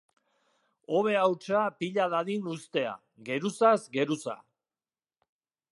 [0.95, 2.93] Hobe hautsa pila dadin uztea,
[3.29, 4.37] geruzaz geruza.